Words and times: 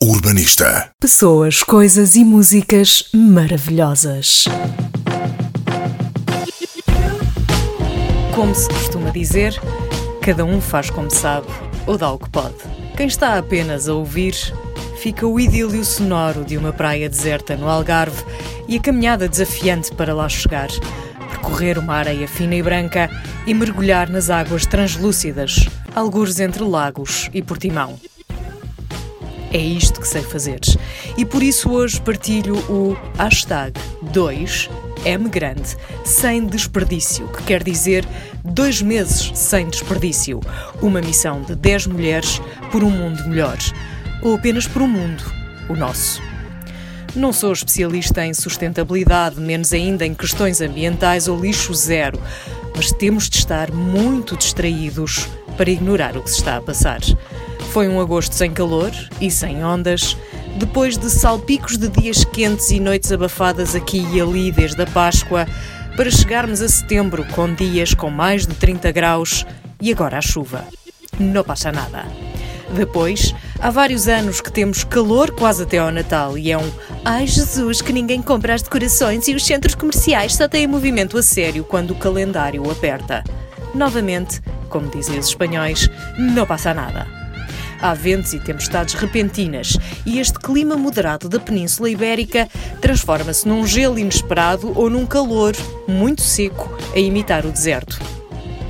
Urbanista. 0.00 0.92
Pessoas, 1.00 1.64
coisas 1.64 2.14
e 2.14 2.24
músicas 2.24 3.10
maravilhosas. 3.12 4.44
Como 8.32 8.54
se 8.54 8.68
costuma 8.68 9.10
dizer, 9.10 9.60
cada 10.22 10.44
um 10.44 10.60
faz 10.60 10.88
como 10.88 11.10
sabe 11.10 11.48
ou 11.84 11.98
dá 11.98 12.12
o 12.12 12.18
que 12.18 12.30
pode. 12.30 12.54
Quem 12.96 13.08
está 13.08 13.36
apenas 13.36 13.88
a 13.88 13.94
ouvir, 13.94 14.36
fica 15.02 15.26
o 15.26 15.40
idílio 15.40 15.84
sonoro 15.84 16.44
de 16.44 16.56
uma 16.56 16.72
praia 16.72 17.08
deserta 17.08 17.56
no 17.56 17.68
Algarve 17.68 18.22
e 18.68 18.76
a 18.76 18.80
caminhada 18.80 19.28
desafiante 19.28 19.92
para 19.92 20.14
lá 20.14 20.28
chegar. 20.28 20.68
Percorrer 21.28 21.76
uma 21.76 21.94
areia 21.94 22.28
fina 22.28 22.54
e 22.54 22.62
branca 22.62 23.10
e 23.44 23.52
mergulhar 23.52 24.08
nas 24.08 24.30
águas 24.30 24.64
translúcidas, 24.64 25.68
algures 25.92 26.38
entre 26.38 26.62
Lagos 26.62 27.28
e 27.34 27.42
Portimão. 27.42 27.98
É 29.52 29.58
isto 29.58 30.00
que 30.00 30.06
sei 30.06 30.22
fazer. 30.22 30.60
E 31.16 31.24
por 31.24 31.42
isso 31.42 31.70
hoje 31.70 32.00
partilho 32.00 32.56
o 32.70 32.96
hashtag 33.16 33.72
2M 34.12 35.28
grande, 35.30 35.74
sem 36.04 36.46
desperdício, 36.46 37.26
que 37.28 37.42
quer 37.44 37.62
dizer 37.62 38.06
dois 38.44 38.82
meses 38.82 39.30
sem 39.34 39.68
desperdício. 39.68 40.40
Uma 40.82 41.00
missão 41.00 41.42
de 41.42 41.54
10 41.54 41.86
mulheres 41.86 42.42
por 42.70 42.84
um 42.84 42.90
mundo 42.90 43.26
melhor. 43.26 43.56
Ou 44.22 44.34
apenas 44.34 44.66
por 44.66 44.82
um 44.82 44.88
mundo, 44.88 45.24
o 45.68 45.74
nosso. 45.74 46.20
Não 47.16 47.32
sou 47.32 47.52
especialista 47.52 48.24
em 48.24 48.34
sustentabilidade, 48.34 49.40
menos 49.40 49.72
ainda 49.72 50.04
em 50.04 50.14
questões 50.14 50.60
ambientais 50.60 51.26
ou 51.26 51.40
lixo 51.40 51.72
zero, 51.72 52.20
mas 52.76 52.92
temos 52.92 53.30
de 53.30 53.38
estar 53.38 53.72
muito 53.72 54.36
distraídos 54.36 55.26
para 55.56 55.70
ignorar 55.70 56.16
o 56.16 56.22
que 56.22 56.30
se 56.30 56.36
está 56.36 56.58
a 56.58 56.60
passar. 56.60 57.00
Foi 57.72 57.86
um 57.86 58.00
agosto 58.00 58.34
sem 58.34 58.50
calor 58.50 58.90
e 59.20 59.30
sem 59.30 59.62
ondas, 59.62 60.16
depois 60.56 60.96
de 60.96 61.10
salpicos 61.10 61.76
de 61.76 61.88
dias 61.88 62.24
quentes 62.24 62.70
e 62.70 62.80
noites 62.80 63.12
abafadas 63.12 63.74
aqui 63.74 64.06
e 64.12 64.20
ali 64.20 64.50
desde 64.50 64.82
a 64.82 64.86
Páscoa, 64.86 65.46
para 65.96 66.10
chegarmos 66.10 66.62
a 66.62 66.68
setembro 66.68 67.24
com 67.26 67.52
dias 67.54 67.92
com 67.92 68.10
mais 68.10 68.46
de 68.46 68.54
30 68.54 68.90
graus 68.92 69.46
e 69.80 69.92
agora 69.92 70.18
a 70.18 70.22
chuva. 70.22 70.64
Não 71.18 71.44
passa 71.44 71.70
nada. 71.70 72.06
Depois, 72.70 73.34
há 73.58 73.70
vários 73.70 74.08
anos 74.08 74.40
que 74.40 74.52
temos 74.52 74.84
calor 74.84 75.30
quase 75.30 75.62
até 75.62 75.78
ao 75.78 75.90
Natal 75.90 76.36
e 76.36 76.50
é 76.50 76.58
um 76.58 76.70
Ai 77.04 77.26
Jesus, 77.26 77.80
que 77.80 77.92
ninguém 77.92 78.20
compra 78.22 78.54
as 78.54 78.62
decorações 78.62 79.28
e 79.28 79.34
os 79.34 79.44
centros 79.44 79.74
comerciais 79.74 80.34
só 80.34 80.48
têm 80.48 80.66
movimento 80.66 81.16
a 81.16 81.22
sério 81.22 81.64
quando 81.64 81.92
o 81.92 81.96
calendário 81.96 82.68
aperta. 82.70 83.22
Novamente, 83.74 84.40
como 84.68 84.90
dizem 84.90 85.18
os 85.18 85.28
espanhóis, 85.28 85.88
não 86.18 86.46
passa 86.46 86.74
nada. 86.74 87.27
Há 87.80 87.94
ventos 87.94 88.32
e 88.32 88.40
tempestades 88.40 88.94
repentinas 88.94 89.76
e 90.04 90.18
este 90.18 90.38
clima 90.38 90.76
moderado 90.76 91.28
da 91.28 91.38
Península 91.38 91.88
Ibérica 91.88 92.48
transforma-se 92.80 93.46
num 93.46 93.66
gelo 93.66 93.98
inesperado 93.98 94.72
ou 94.74 94.90
num 94.90 95.06
calor 95.06 95.54
muito 95.86 96.22
seco 96.22 96.76
a 96.94 96.98
imitar 96.98 97.46
o 97.46 97.52
deserto. 97.52 97.98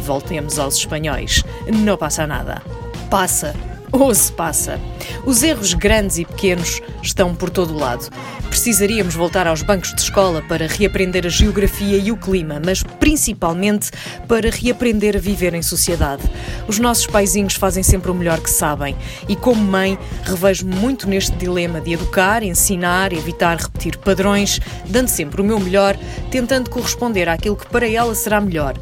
Voltemos 0.00 0.58
aos 0.58 0.76
espanhóis. 0.76 1.42
Não 1.66 1.96
passa 1.96 2.26
nada. 2.26 2.62
Passa. 3.10 3.77
Ou 3.98 4.14
se 4.14 4.30
passa. 4.30 4.80
Os 5.26 5.42
erros 5.42 5.74
grandes 5.74 6.18
e 6.18 6.24
pequenos 6.24 6.80
estão 7.02 7.34
por 7.34 7.50
todo 7.50 7.74
o 7.74 7.78
lado. 7.78 8.08
Precisaríamos 8.48 9.14
voltar 9.14 9.46
aos 9.46 9.62
bancos 9.62 9.92
de 9.94 10.00
escola 10.00 10.40
para 10.48 10.66
reaprender 10.66 11.26
a 11.26 11.28
geografia 11.28 11.98
e 11.98 12.12
o 12.12 12.16
clima, 12.16 12.60
mas 12.64 12.82
principalmente 12.82 13.90
para 14.26 14.50
reaprender 14.50 15.16
a 15.16 15.20
viver 15.20 15.52
em 15.52 15.62
sociedade. 15.62 16.22
Os 16.66 16.78
nossos 16.78 17.06
paizinhos 17.06 17.54
fazem 17.54 17.82
sempre 17.82 18.10
o 18.10 18.14
melhor 18.14 18.40
que 18.40 18.50
sabem 18.50 18.96
e, 19.28 19.34
como 19.34 19.62
mãe, 19.62 19.98
revejo-me 20.22 20.74
muito 20.76 21.08
neste 21.08 21.36
dilema 21.36 21.80
de 21.80 21.92
educar, 21.92 22.42
ensinar, 22.42 23.12
evitar 23.12 23.58
repetir 23.58 23.96
padrões, 23.98 24.60
dando 24.86 25.08
sempre 25.08 25.40
o 25.40 25.44
meu 25.44 25.58
melhor, 25.58 25.96
tentando 26.30 26.70
corresponder 26.70 27.28
àquilo 27.28 27.56
que 27.56 27.66
para 27.66 27.88
ela 27.88 28.14
será 28.14 28.40
melhor. 28.40 28.74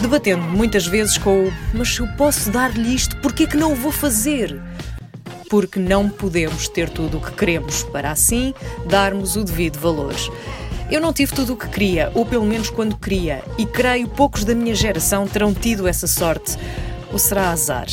Debatendo 0.00 0.42
muitas 0.42 0.86
vezes 0.86 1.18
com 1.18 1.44
o 1.44 1.52
mas 1.74 1.94
se 1.94 2.00
eu 2.00 2.08
posso 2.16 2.50
dar-lhe 2.50 2.94
isto, 2.94 3.16
por 3.18 3.32
que 3.32 3.44
é 3.44 3.46
que 3.46 3.56
não 3.56 3.72
o 3.72 3.76
vou 3.76 3.92
fazer? 3.92 4.61
Porque 5.50 5.78
não 5.78 6.08
podemos 6.08 6.68
ter 6.68 6.88
tudo 6.88 7.18
o 7.18 7.20
que 7.20 7.32
queremos 7.32 7.82
para 7.84 8.10
assim 8.10 8.54
darmos 8.86 9.36
o 9.36 9.44
devido 9.44 9.78
valor. 9.78 10.14
Eu 10.90 11.00
não 11.00 11.12
tive 11.12 11.34
tudo 11.34 11.54
o 11.54 11.56
que 11.56 11.68
queria, 11.68 12.10
ou 12.14 12.26
pelo 12.26 12.44
menos 12.44 12.68
quando 12.68 12.96
queria, 12.96 13.42
e 13.56 13.64
creio 13.64 14.08
poucos 14.08 14.44
da 14.44 14.54
minha 14.54 14.74
geração 14.74 15.26
terão 15.26 15.54
tido 15.54 15.86
essa 15.86 16.06
sorte. 16.06 16.58
Ou 17.12 17.18
será 17.18 17.50
azar? 17.50 17.86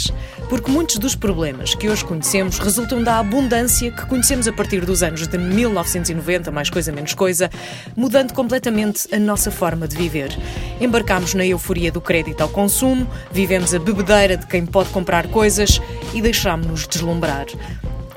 porque 0.49 0.71
muitos 0.71 0.97
dos 0.97 1.15
problemas 1.15 1.75
que 1.75 1.87
hoje 1.87 2.03
conhecemos 2.03 2.57
resultam 2.57 3.03
da 3.03 3.19
abundância 3.19 3.91
que 3.91 4.05
conhecemos 4.07 4.47
a 4.47 4.51
partir 4.51 4.83
dos 4.83 5.03
anos 5.03 5.27
de 5.27 5.37
1990, 5.37 6.51
mais 6.51 6.71
coisa 6.71 6.91
menos 6.91 7.13
coisa, 7.13 7.51
mudando 7.95 8.33
completamente 8.33 9.07
a 9.13 9.19
nossa 9.19 9.51
forma 9.51 9.87
de 9.87 9.95
viver. 9.95 10.35
Embarcamos 10.81 11.35
na 11.35 11.45
euforia 11.45 11.91
do 11.91 12.01
crédito 12.01 12.41
ao 12.41 12.49
consumo, 12.49 13.07
vivemos 13.31 13.75
a 13.75 13.79
bebedeira 13.79 14.35
de 14.35 14.47
quem 14.47 14.65
pode 14.65 14.89
comprar 14.89 15.27
coisas 15.27 15.79
e 16.15 16.21
deixámos-nos 16.21 16.87
deslumbrar. 16.87 17.45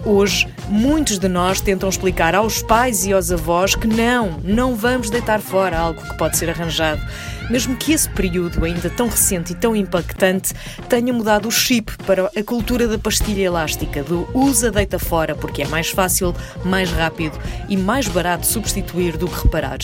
Hoje, 0.04 0.48
muitos 0.68 1.16
de 1.16 1.28
nós 1.28 1.60
tentam 1.60 1.88
explicar 1.88 2.34
aos 2.34 2.60
pais 2.60 3.04
e 3.04 3.12
aos 3.12 3.30
avós 3.30 3.76
que 3.76 3.86
não, 3.86 4.40
não 4.42 4.74
vamos 4.74 5.10
deitar 5.10 5.40
fora 5.40 5.78
algo 5.78 6.02
que 6.02 6.18
pode 6.18 6.36
ser 6.36 6.50
arranjado. 6.50 7.00
Mesmo 7.48 7.76
que 7.76 7.92
esse 7.92 8.08
período, 8.08 8.64
ainda 8.64 8.90
tão 8.90 9.06
recente 9.06 9.52
e 9.52 9.54
tão 9.54 9.76
impactante, 9.76 10.54
tenha 10.88 11.12
mudado 11.12 11.46
o 11.46 11.52
chip 11.52 11.96
para 11.98 12.28
a 12.36 12.42
cultura 12.42 12.88
da 12.88 12.98
pastilha 12.98 13.42
elástica, 13.42 14.02
do 14.02 14.28
usa, 14.34 14.72
deita 14.72 14.98
fora, 14.98 15.36
porque 15.36 15.62
é 15.62 15.68
mais 15.68 15.90
fácil, 15.90 16.34
mais 16.64 16.90
rápido 16.90 17.38
e 17.68 17.76
mais 17.76 18.08
barato 18.08 18.44
substituir 18.44 19.16
do 19.16 19.28
que 19.28 19.42
reparar. 19.42 19.78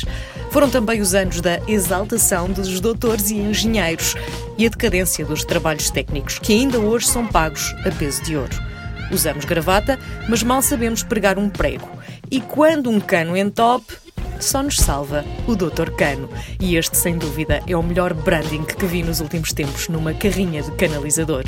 Foram 0.51 0.69
também 0.69 1.01
os 1.01 1.15
anos 1.15 1.41
da 1.41 1.61
exaltação 1.69 2.49
dos 2.49 2.81
doutores 2.81 3.31
e 3.31 3.37
engenheiros 3.37 4.17
e 4.57 4.67
a 4.67 4.69
decadência 4.69 5.25
dos 5.25 5.45
trabalhos 5.45 5.91
técnicos, 5.91 6.41
que 6.41 6.53
ainda 6.53 6.81
hoje 6.81 7.07
são 7.07 7.25
pagos 7.25 7.73
a 7.87 7.91
peso 7.93 8.23
de 8.25 8.37
ouro. 8.37 8.68
Usamos 9.11 9.45
gravata, 9.45 9.99
mas 10.29 10.43
mal 10.43 10.63
sabemos 10.63 11.03
pregar 11.03 11.39
um 11.39 11.49
prego. 11.49 11.89
E 12.31 12.41
quando 12.41 12.91
um 12.91 13.01
cano 13.01 13.37
entope, 13.37 13.97
só 14.41 14.63
nos 14.63 14.77
salva 14.77 15.25
o 15.47 15.55
Dr. 15.55 15.91
Cano. 15.97 16.29
E 16.61 16.77
este, 16.77 16.97
sem 16.97 17.19
dúvida, 17.19 17.63
é 17.67 17.77
o 17.77 17.83
melhor 17.83 18.15
branding 18.15 18.65
que 18.65 18.87
vi 18.87 19.03
nos 19.03 19.21
últimos 19.21 19.53
tempos 19.53 19.89
numa 19.89 20.15
carrinha 20.15 20.63
de 20.63 20.71
canalizador. 20.73 21.45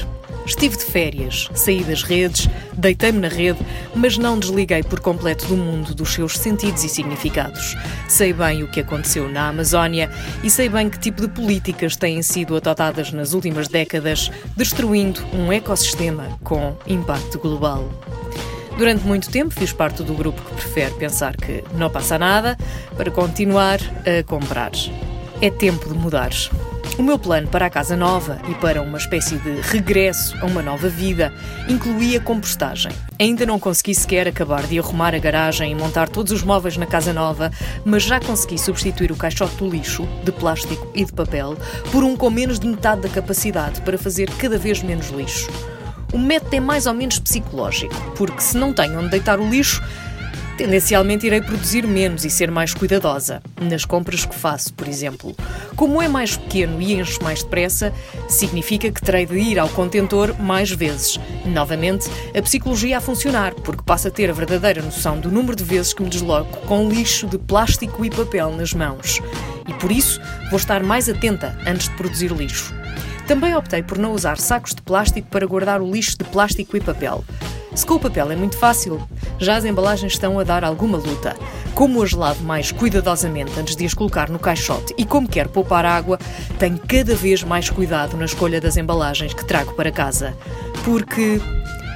Estive 0.46 0.76
de 0.76 0.84
férias, 0.84 1.48
saí 1.54 1.84
das 1.84 2.02
redes, 2.02 2.48
deitei-me 2.72 3.20
na 3.20 3.28
rede, 3.28 3.58
mas 3.94 4.16
não 4.16 4.38
desliguei 4.38 4.82
por 4.82 4.98
completo 5.00 5.46
do 5.46 5.56
mundo 5.56 5.94
dos 5.94 6.12
seus 6.12 6.36
sentidos 6.38 6.82
e 6.82 6.88
significados. 6.88 7.76
Sei 8.08 8.32
bem 8.32 8.62
o 8.62 8.68
que 8.68 8.80
aconteceu 8.80 9.28
na 9.28 9.48
Amazónia 9.48 10.10
e 10.42 10.50
sei 10.50 10.68
bem 10.68 10.88
que 10.88 10.98
tipo 10.98 11.20
de 11.20 11.28
políticas 11.28 11.94
têm 11.94 12.22
sido 12.22 12.56
adotadas 12.56 13.12
nas 13.12 13.32
últimas 13.32 13.68
décadas, 13.68 14.30
destruindo 14.56 15.20
um 15.32 15.52
ecossistema 15.52 16.38
com 16.42 16.76
impacto 16.86 17.38
global. 17.38 17.88
Durante 18.80 19.06
muito 19.06 19.28
tempo 19.28 19.52
fiz 19.52 19.74
parte 19.74 20.02
do 20.02 20.14
grupo 20.14 20.40
que 20.40 20.54
prefere 20.54 20.94
pensar 20.94 21.36
que 21.36 21.62
não 21.74 21.90
passa 21.90 22.18
nada 22.18 22.56
para 22.96 23.10
continuar 23.10 23.78
a 23.78 24.22
comprar. 24.24 24.70
É 25.42 25.50
tempo 25.50 25.86
de 25.86 25.94
mudar. 25.94 26.30
O 26.96 27.02
meu 27.02 27.18
plano 27.18 27.46
para 27.46 27.66
a 27.66 27.70
casa 27.70 27.94
nova 27.94 28.40
e 28.48 28.54
para 28.54 28.80
uma 28.80 28.96
espécie 28.96 29.36
de 29.36 29.60
regresso 29.60 30.34
a 30.40 30.46
uma 30.46 30.62
nova 30.62 30.88
vida 30.88 31.30
incluía 31.68 32.22
compostagem. 32.22 32.90
Ainda 33.18 33.44
não 33.44 33.58
consegui 33.58 33.94
sequer 33.94 34.26
acabar 34.26 34.62
de 34.62 34.78
arrumar 34.78 35.14
a 35.14 35.18
garagem 35.18 35.72
e 35.72 35.74
montar 35.74 36.08
todos 36.08 36.32
os 36.32 36.42
móveis 36.42 36.78
na 36.78 36.86
casa 36.86 37.12
nova, 37.12 37.50
mas 37.84 38.04
já 38.04 38.18
consegui 38.18 38.58
substituir 38.58 39.12
o 39.12 39.16
caixote 39.16 39.56
do 39.56 39.68
lixo, 39.68 40.08
de 40.24 40.32
plástico 40.32 40.90
e 40.94 41.04
de 41.04 41.12
papel, 41.12 41.54
por 41.92 42.02
um 42.02 42.16
com 42.16 42.30
menos 42.30 42.58
de 42.58 42.66
metade 42.66 43.02
da 43.02 43.10
capacidade 43.10 43.82
para 43.82 43.98
fazer 43.98 44.30
cada 44.38 44.56
vez 44.56 44.82
menos 44.82 45.10
lixo. 45.10 45.50
O 46.12 46.18
método 46.18 46.56
é 46.56 46.60
mais 46.60 46.86
ou 46.86 46.94
menos 46.94 47.18
psicológico, 47.18 47.94
porque 48.16 48.40
se 48.40 48.56
não 48.56 48.72
tenho 48.72 48.98
onde 48.98 49.10
deitar 49.10 49.38
o 49.38 49.48
lixo, 49.48 49.80
tendencialmente 50.60 51.26
irei 51.26 51.40
produzir 51.40 51.86
menos 51.86 52.22
e 52.22 52.28
ser 52.28 52.50
mais 52.50 52.74
cuidadosa 52.74 53.40
nas 53.58 53.86
compras 53.86 54.26
que 54.26 54.34
faço, 54.34 54.74
por 54.74 54.86
exemplo. 54.86 55.34
Como 55.74 56.02
é 56.02 56.08
mais 56.08 56.36
pequeno 56.36 56.82
e 56.82 56.92
enche 56.92 57.22
mais 57.22 57.42
depressa, 57.42 57.94
significa 58.28 58.90
que 58.90 59.00
terei 59.00 59.24
de 59.24 59.38
ir 59.38 59.58
ao 59.58 59.70
contentor 59.70 60.34
mais 60.38 60.70
vezes. 60.70 61.18
Novamente, 61.46 62.10
a 62.36 62.42
psicologia 62.42 62.98
a 62.98 63.00
funcionar, 63.00 63.54
porque 63.54 63.82
passo 63.82 64.08
a 64.08 64.10
ter 64.10 64.28
a 64.28 64.34
verdadeira 64.34 64.82
noção 64.82 65.18
do 65.18 65.30
número 65.30 65.56
de 65.56 65.64
vezes 65.64 65.94
que 65.94 66.02
me 66.02 66.10
desloco 66.10 66.58
com 66.66 66.90
lixo 66.90 67.26
de 67.26 67.38
plástico 67.38 68.04
e 68.04 68.10
papel 68.10 68.54
nas 68.54 68.74
mãos. 68.74 69.18
E 69.66 69.72
por 69.72 69.90
isso, 69.90 70.20
vou 70.50 70.58
estar 70.58 70.82
mais 70.82 71.08
atenta 71.08 71.56
antes 71.66 71.88
de 71.88 71.94
produzir 71.94 72.32
lixo. 72.32 72.74
Também 73.30 73.54
optei 73.54 73.80
por 73.80 73.96
não 73.96 74.12
usar 74.12 74.38
sacos 74.38 74.74
de 74.74 74.82
plástico 74.82 75.28
para 75.28 75.46
guardar 75.46 75.80
o 75.80 75.88
lixo 75.88 76.18
de 76.18 76.24
plástico 76.24 76.76
e 76.76 76.80
papel. 76.80 77.24
Se 77.76 77.86
com 77.86 77.94
o 77.94 78.00
papel 78.00 78.32
é 78.32 78.34
muito 78.34 78.58
fácil, 78.58 79.00
já 79.38 79.54
as 79.54 79.64
embalagens 79.64 80.14
estão 80.14 80.40
a 80.40 80.42
dar 80.42 80.64
alguma 80.64 80.98
luta. 80.98 81.36
Como 81.72 82.02
as 82.02 82.10
lavo 82.10 82.42
mais 82.42 82.72
cuidadosamente 82.72 83.52
antes 83.56 83.76
de 83.76 83.86
as 83.86 83.94
colocar 83.94 84.28
no 84.28 84.40
caixote 84.40 84.92
e 84.98 85.04
como 85.04 85.28
quero 85.28 85.48
poupar 85.48 85.86
água, 85.86 86.18
tenho 86.58 86.80
cada 86.80 87.14
vez 87.14 87.44
mais 87.44 87.70
cuidado 87.70 88.16
na 88.16 88.24
escolha 88.24 88.60
das 88.60 88.76
embalagens 88.76 89.32
que 89.32 89.44
trago 89.44 89.74
para 89.74 89.92
casa. 89.92 90.36
Porque 90.84 91.40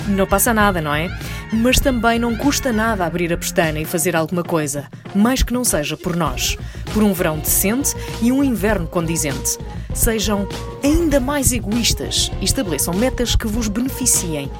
não 0.06 0.28
passa 0.28 0.54
nada, 0.54 0.80
não 0.80 0.94
é? 0.94 1.08
Mas 1.52 1.80
também 1.80 2.16
não 2.16 2.36
custa 2.36 2.72
nada 2.72 3.04
abrir 3.04 3.32
a 3.32 3.36
pestana 3.36 3.80
e 3.80 3.84
fazer 3.84 4.14
alguma 4.14 4.44
coisa, 4.44 4.84
mais 5.12 5.42
que 5.42 5.52
não 5.52 5.64
seja 5.64 5.96
por 5.96 6.14
nós. 6.14 6.56
Por 6.92 7.02
um 7.02 7.12
verão 7.12 7.40
decente 7.40 7.92
e 8.22 8.30
um 8.30 8.44
inverno 8.44 8.86
condizente. 8.86 9.58
Sejam 9.94 10.46
ainda 10.82 11.20
mais 11.20 11.52
egoístas 11.52 12.30
e 12.40 12.44
estabeleçam 12.44 12.92
metas 12.94 13.36
que 13.36 13.46
vos 13.46 13.68
beneficiem. 13.68 14.50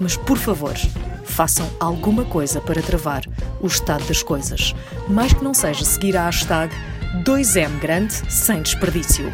Mas, 0.00 0.16
por 0.16 0.38
favor, 0.38 0.74
façam 1.24 1.68
alguma 1.80 2.24
coisa 2.24 2.60
para 2.60 2.80
travar 2.80 3.24
o 3.60 3.66
estado 3.66 4.04
das 4.06 4.22
coisas. 4.22 4.74
Mais 5.08 5.32
que 5.32 5.42
não 5.42 5.52
seja 5.52 5.84
seguir 5.84 6.16
a 6.16 6.26
hashtag 6.26 6.72
2M 7.24 7.78
grande 7.80 8.14
sem 8.32 8.62
desperdício. 8.62 9.32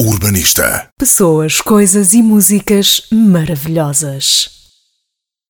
Urbanista. 0.00 0.88
Pessoas, 0.98 1.60
coisas 1.60 2.12
e 2.12 2.22
músicas 2.22 3.02
maravilhosas. 3.10 4.55